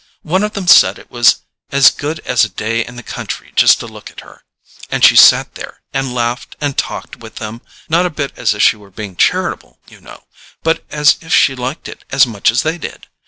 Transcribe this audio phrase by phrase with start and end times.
[0.23, 1.41] One of them said it was
[1.71, 4.41] as good as a day in the country just to look at her.
[4.89, 8.75] And she sat there, and laughed and talked with them—not a bit as if she
[8.75, 10.23] were being CHARITABLE, you know,
[10.63, 13.09] but as if she liked it as much as they did.